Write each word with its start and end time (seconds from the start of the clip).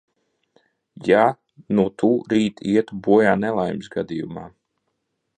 Ja 1.09 1.25
nu 1.79 1.83
tu 2.03 2.09
rīt 2.33 2.63
ietu 2.71 2.97
bojā 3.07 3.35
nelaimes 3.43 3.91
gadījumā? 3.97 4.47